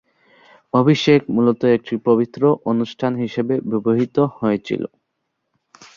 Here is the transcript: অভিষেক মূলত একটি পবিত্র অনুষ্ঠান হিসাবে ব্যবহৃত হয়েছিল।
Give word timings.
অভিষেক 0.73 1.21
মূলত 1.35 1.61
একটি 1.77 1.95
পবিত্র 2.07 2.41
অনুষ্ঠান 2.71 3.11
হিসাবে 3.23 3.55
ব্যবহৃত 3.69 4.17
হয়েছিল। 4.37 4.83